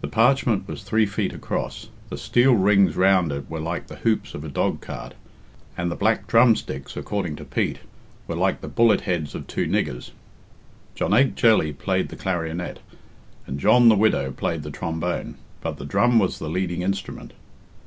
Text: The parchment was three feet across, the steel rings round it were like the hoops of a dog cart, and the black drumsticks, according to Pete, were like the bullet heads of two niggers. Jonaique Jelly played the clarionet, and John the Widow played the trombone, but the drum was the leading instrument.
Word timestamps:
The 0.00 0.08
parchment 0.08 0.66
was 0.66 0.82
three 0.82 1.04
feet 1.04 1.34
across, 1.34 1.88
the 2.08 2.16
steel 2.16 2.54
rings 2.54 2.96
round 2.96 3.30
it 3.32 3.44
were 3.50 3.60
like 3.60 3.86
the 3.86 3.96
hoops 3.96 4.32
of 4.32 4.44
a 4.44 4.48
dog 4.48 4.80
cart, 4.80 5.12
and 5.76 5.90
the 5.90 5.94
black 5.94 6.26
drumsticks, 6.26 6.96
according 6.96 7.36
to 7.36 7.44
Pete, 7.44 7.80
were 8.26 8.34
like 8.34 8.62
the 8.62 8.66
bullet 8.68 9.02
heads 9.02 9.34
of 9.34 9.46
two 9.46 9.66
niggers. 9.66 10.12
Jonaique 10.96 11.34
Jelly 11.34 11.74
played 11.74 12.08
the 12.08 12.16
clarionet, 12.16 12.78
and 13.46 13.60
John 13.60 13.90
the 13.90 13.94
Widow 13.94 14.30
played 14.30 14.62
the 14.62 14.70
trombone, 14.70 15.34
but 15.60 15.76
the 15.76 15.84
drum 15.84 16.18
was 16.18 16.38
the 16.38 16.48
leading 16.48 16.80
instrument. 16.80 17.34